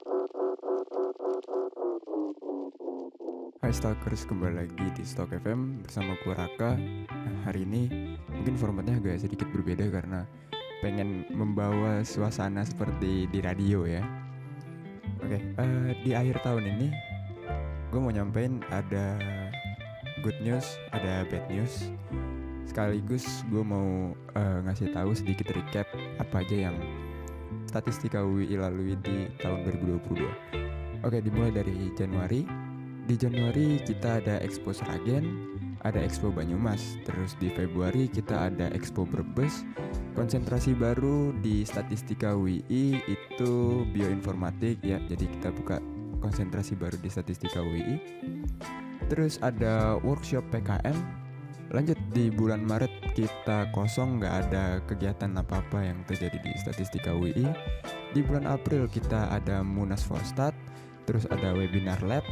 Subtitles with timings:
[0.00, 0.08] Hai
[3.68, 6.80] Stalkers, kembali lagi di Stalk FM bersama gue Raka.
[6.80, 10.24] Nah, Hari ini mungkin formatnya agak sedikit berbeda karena
[10.80, 14.00] pengen membawa suasana seperti di radio ya.
[15.20, 16.88] Oke, uh, di akhir tahun ini
[17.92, 19.20] gue mau nyampein ada
[20.24, 21.92] good news, ada bad news.
[22.64, 25.84] Sekaligus gue mau uh, ngasih tahu sedikit recap
[26.16, 26.76] apa aja yang
[27.70, 32.70] statistika UI lalui di tahun 2022 Oke, dimulai dari Januari
[33.10, 35.26] di Januari kita ada Expo Seragen,
[35.82, 39.66] ada Expo Banyumas, terus di Februari kita ada Expo Brebes.
[40.14, 45.82] Konsentrasi baru di Statistika WI itu bioinformatik ya, jadi kita buka
[46.22, 47.98] konsentrasi baru di Statistika WI.
[49.10, 51.19] Terus ada workshop PKM.
[51.70, 57.46] Lanjut di bulan Maret kita kosong nggak ada kegiatan apa-apa yang terjadi di Statistika WI.
[58.10, 60.50] Di bulan April kita ada Munas Forstat,
[61.06, 62.26] terus ada webinar lab,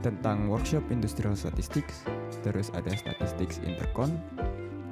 [0.00, 2.08] tentang workshop industrial statistics,
[2.40, 4.16] terus ada statistics intercon.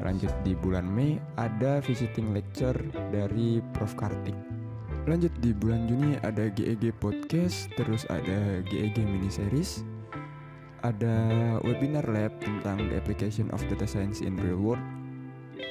[0.05, 2.77] Lanjut di bulan Mei ada visiting lecture
[3.09, 4.37] dari Prof Kartik.
[5.09, 9.81] Lanjut di bulan Juni ada GEG podcast, terus ada GEG mini series.
[10.83, 11.17] Ada
[11.63, 14.83] webinar lab tentang the application of data science in real world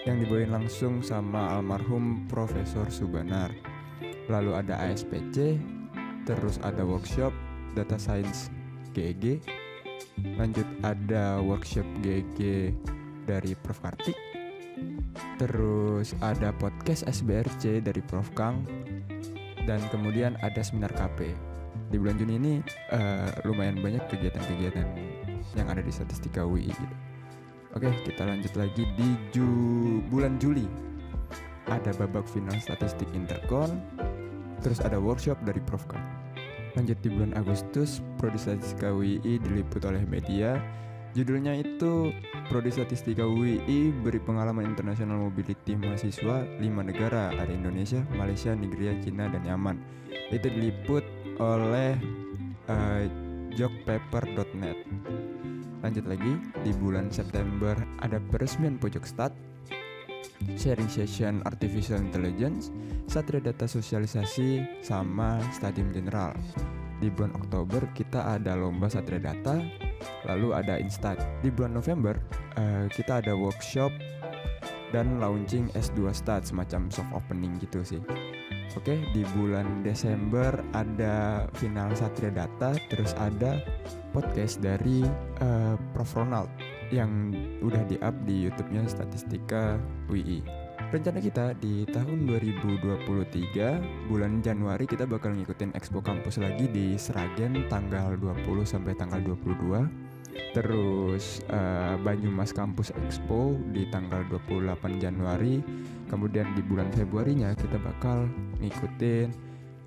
[0.08, 3.52] yang dibawain langsung sama almarhum Profesor Subanar.
[4.32, 5.60] Lalu ada ASPC,
[6.24, 7.36] terus ada workshop
[7.76, 8.48] data science
[8.96, 9.44] GG
[10.38, 12.72] lanjut ada workshop GG
[13.26, 13.80] dari Prof.
[13.82, 14.18] Kartik.
[15.38, 18.30] Terus ada podcast SBRC dari Prof.
[18.34, 18.66] Kang.
[19.62, 21.51] Dan kemudian ada seminar KP
[21.92, 22.54] di bulan Juni ini
[22.96, 24.88] uh, lumayan banyak kegiatan-kegiatan
[25.60, 26.96] yang ada di statistika UI gitu.
[27.76, 29.48] Oke, kita lanjut lagi di Ju
[30.08, 30.68] bulan Juli.
[31.68, 33.80] Ada babak final statistik Intercon,
[34.60, 36.04] terus ada workshop dari Prof Kang.
[36.76, 40.56] Lanjut di bulan Agustus, Prodi Statistika WI diliput oleh media.
[41.12, 42.16] Judulnya itu
[42.48, 49.28] Prodi Statistika WI beri pengalaman internasional mobility mahasiswa 5 negara, ada Indonesia, Malaysia, Nigeria, Cina,
[49.28, 49.80] dan Yaman.
[50.32, 51.04] Itu diliput
[51.42, 51.98] oleh
[52.70, 53.04] uh,
[53.58, 54.78] jogpaper.net.
[55.82, 57.74] Lanjut lagi, di bulan September
[58.06, 59.34] ada peresmian Pojok Stat,
[60.54, 62.70] sharing session artificial intelligence,
[63.10, 66.38] satria data sosialisasi, sama stadium general.
[67.02, 69.58] Di bulan Oktober kita ada lomba satria data,
[70.30, 71.18] lalu ada instat.
[71.42, 72.14] Di bulan November
[72.62, 73.90] uh, kita ada workshop
[74.94, 78.02] dan launching S2 Stat semacam soft opening gitu sih.
[78.72, 83.60] Oke, di bulan Desember ada final Satria Data, terus ada
[84.16, 85.04] podcast dari
[85.44, 86.48] uh, Prof Ronald
[86.88, 89.76] yang udah di-up di YouTube-nya Statistika
[90.08, 90.40] WI.
[90.92, 97.68] Rencana kita di tahun 2023 bulan Januari kita bakal ngikutin Expo Kampus lagi di Seragen
[97.72, 100.11] tanggal 20 sampai tanggal 22.
[100.52, 105.64] Terus uh, Banyumas Kampus Expo di tanggal 28 Januari.
[106.12, 108.28] Kemudian di bulan Februarinya kita bakal
[108.60, 109.32] ngikutin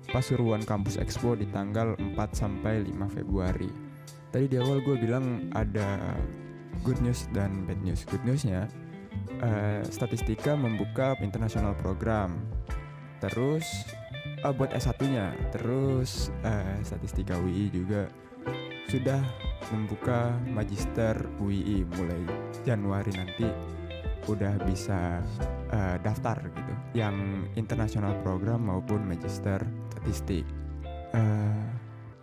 [0.09, 3.69] Pasuruan Kampus Expo di tanggal 4 sampai 5 Februari.
[4.29, 6.17] Tadi di awal gue bilang ada
[6.81, 8.05] good news dan bad news.
[8.05, 8.69] Good newsnya
[9.41, 12.35] uh, statistika membuka internasional program
[13.23, 13.65] terus
[14.43, 18.11] uh, buat S1-nya terus uh, statistika UI juga
[18.91, 19.23] sudah
[19.73, 22.21] membuka magister UI mulai
[22.67, 23.47] Januari nanti
[24.25, 25.21] udah bisa
[25.69, 29.61] uh, daftar gitu yang internasional program maupun magister
[29.93, 30.45] statistik
[31.13, 31.65] uh,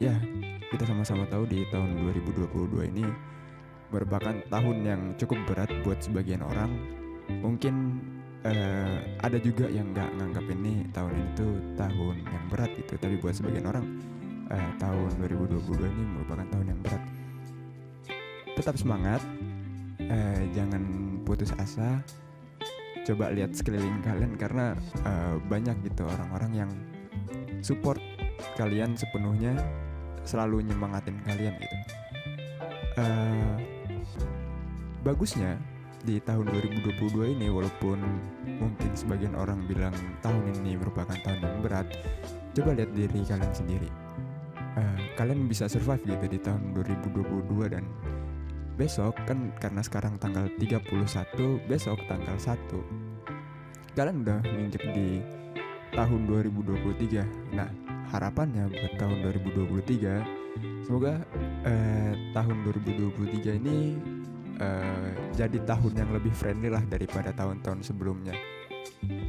[0.02, 0.18] ya
[0.72, 3.06] kita sama-sama tahu di tahun 2022 ini
[3.92, 6.72] merupakan tahun yang cukup berat buat sebagian orang.
[7.28, 8.00] Mungkin
[8.48, 13.20] uh, ada juga yang nggak nganggap ini tahun ini tuh tahun yang berat gitu, tapi
[13.20, 13.84] buat sebagian orang
[14.48, 17.02] uh, tahun 2022 ini merupakan tahun yang berat.
[18.52, 19.20] Tetap semangat,
[20.02, 20.82] uh, jangan
[21.24, 22.02] putus asa.
[23.02, 26.70] Coba lihat sekeliling kalian karena uh, banyak gitu orang-orang yang
[27.64, 27.98] support
[28.54, 29.58] kalian sepenuhnya,
[30.22, 31.76] selalu nyemangatin kalian gitu.
[33.00, 33.56] Uh,
[35.02, 35.58] bagusnya
[36.02, 37.98] di tahun 2022 ini walaupun
[38.58, 41.86] mungkin sebagian orang bilang tahun ini merupakan tahun yang berat
[42.58, 43.90] coba lihat diri kalian sendiri
[44.74, 47.86] uh, kalian bisa survive gitu di tahun 2022 dan
[48.82, 55.22] besok kan karena sekarang tanggal 31 besok tanggal 1 kalian udah nginjek di
[55.94, 57.70] tahun 2023 nah
[58.10, 61.22] harapannya buat tahun 2023 semoga
[61.62, 63.78] uh, tahun 2023 ini
[64.58, 68.34] uh, jadi tahun yang lebih friendly lah daripada tahun-tahun sebelumnya.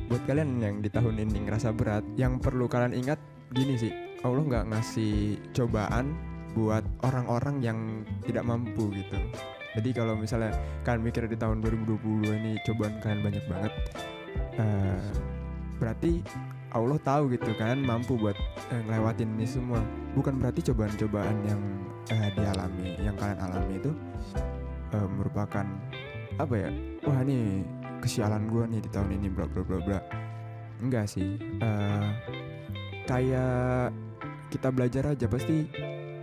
[0.10, 3.18] Buat kalian yang di tahun ini ngerasa berat, yang perlu kalian ingat
[3.54, 7.78] gini sih, Allah nggak ngasih cobaan buat orang-orang yang
[8.26, 9.18] tidak mampu gitu.
[9.74, 10.54] Jadi kalau misalnya
[10.86, 13.74] kalian mikir di tahun 2020 ini cobaan kalian banyak banget
[14.62, 15.02] uh,
[15.82, 16.22] berarti
[16.74, 18.38] Allah tahu gitu kan mampu buat
[18.74, 19.82] uh, ngelewatin ini semua.
[20.18, 21.62] Bukan berarti cobaan-cobaan yang
[22.14, 23.92] uh, dialami yang kalian alami itu
[24.94, 25.66] uh, merupakan
[26.38, 26.70] apa ya?
[27.06, 27.62] Wah ini
[28.02, 30.00] kesialan gue nih di tahun ini bla bla bla bla.
[30.82, 32.10] Enggak sih uh,
[33.06, 33.94] kayak
[34.50, 35.66] kita belajar aja pasti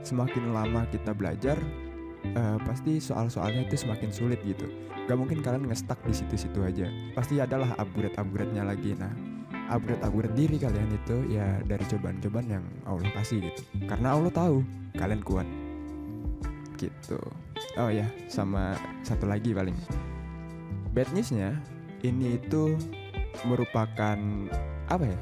[0.02, 1.56] semakin lama kita belajar
[2.36, 4.68] uh, pasti soal-soalnya itu semakin sulit gitu.
[5.08, 6.86] Gak mungkin kalian ngestak di situ-situ aja.
[7.16, 8.94] Pasti adalah upgrade-upgrade-nya lagi.
[8.94, 9.10] Nah
[9.70, 13.62] upgrade-upgrade diri kalian itu ya dari cobaan-cobaan yang Allah kasih gitu.
[13.86, 14.62] Karena Allah tahu
[14.98, 15.48] kalian kuat.
[16.78, 17.20] Gitu.
[17.78, 19.74] Oh ya sama satu lagi paling.
[20.90, 21.54] Bad newsnya
[22.02, 22.74] ini itu
[23.46, 24.18] merupakan
[24.90, 25.18] apa ya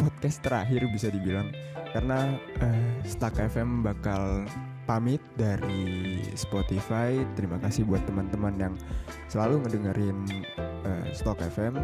[0.00, 1.52] podcast terakhir bisa dibilang
[1.92, 2.32] karena
[2.64, 4.48] uh, Stack FM bakal
[4.88, 7.20] pamit dari Spotify.
[7.36, 8.74] Terima kasih buat teman-teman yang
[9.28, 10.18] selalu ngedengerin
[10.88, 11.76] uh, Stock FM.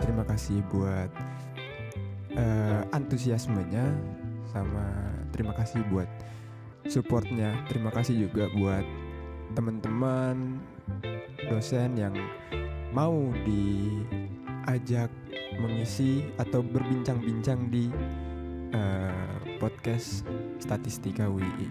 [0.00, 1.12] Terima kasih buat
[2.34, 3.92] uh, antusiasmenya
[4.50, 6.08] sama terima kasih buat
[6.88, 7.52] supportnya.
[7.68, 8.86] Terima kasih juga buat
[9.52, 10.58] teman-teman
[11.46, 12.16] dosen yang
[12.90, 15.10] mau diajak
[15.58, 17.90] mengisi atau berbincang-bincang di
[18.74, 20.26] uh, podcast
[20.58, 21.68] statistika WI.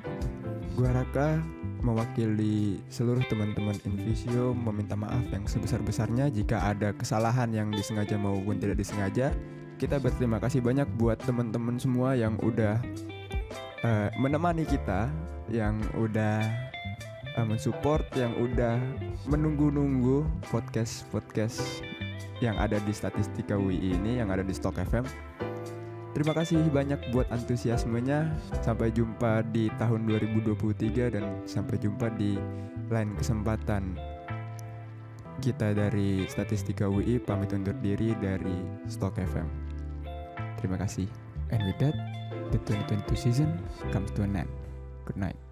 [0.74, 1.38] Gua Raka
[1.84, 8.80] mewakili seluruh teman-teman Invisio meminta maaf yang sebesar-besarnya jika ada kesalahan yang disengaja maupun tidak
[8.80, 9.36] disengaja.
[9.78, 12.80] Kita berterima kasih banyak buat teman-teman semua yang udah
[13.84, 15.12] uh, menemani kita,
[15.52, 16.40] yang udah
[17.36, 18.80] uh, mensupport, yang udah
[19.28, 21.93] menunggu-nunggu podcast-podcast
[22.44, 25.08] yang ada di statistika WI ini, yang ada di Stock FM.
[26.14, 28.36] Terima kasih banyak buat antusiasmenya.
[28.62, 32.38] Sampai jumpa di tahun 2023 dan sampai jumpa di
[32.92, 33.98] lain kesempatan.
[35.42, 39.48] Kita dari Statistika UI pamit undur diri dari Stock FM.
[40.62, 41.10] Terima kasih.
[41.50, 41.98] And with that,
[42.54, 43.50] the 2022 season
[43.90, 44.52] comes to an end.
[45.10, 45.43] Good night.